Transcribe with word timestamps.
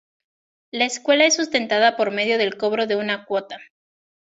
La 0.71 0.85
escuela 0.85 1.25
es 1.27 1.35
sustentada 1.35 1.95
por 1.95 2.09
medio 2.09 2.39
del 2.39 2.57
cobro 2.57 2.87
de 2.87 2.95
una 2.95 3.23
cuota. 3.25 3.59